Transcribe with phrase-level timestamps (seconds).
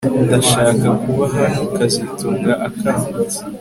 [0.25, 3.39] Ndashaka kuba hano kazitunga akangutse